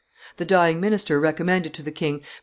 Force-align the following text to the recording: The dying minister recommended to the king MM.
The 0.37 0.45
dying 0.45 0.79
minister 0.81 1.19
recommended 1.19 1.75
to 1.75 1.83
the 1.83 1.91
king 1.91 2.21
MM. 2.21 2.25